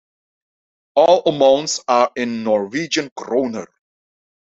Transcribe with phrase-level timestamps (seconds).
[0.95, 3.67] All amounts are in Norwegian kroner.